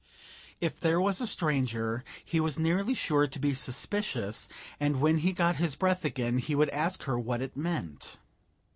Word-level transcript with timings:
If 0.59 0.79
there 0.79 0.99
was 0.99 1.21
a 1.21 1.27
stranger 1.27 2.03
he 2.25 2.39
was 2.39 2.57
nearly 2.57 2.95
sure 2.95 3.27
to 3.27 3.37
be 3.39 3.53
suspicious, 3.53 4.49
and 4.79 4.99
when 4.99 5.17
he 5.19 5.31
got 5.31 5.57
his 5.57 5.75
breath 5.75 6.03
again 6.03 6.39
he 6.39 6.55
would 6.55 6.71
ask 6.71 7.03
her 7.03 7.19
what 7.19 7.39
it 7.43 7.55
meant. 7.55 8.17